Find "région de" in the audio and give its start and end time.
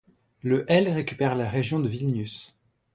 1.47-1.87